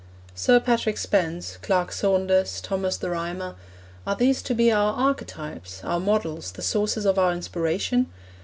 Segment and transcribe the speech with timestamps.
[0.33, 3.53] Sir Patrick Spens, Clerk Saunders, Thomas the Rhymer
[4.07, 8.07] are these to be our archetypes, our models, the sources of our inspiration?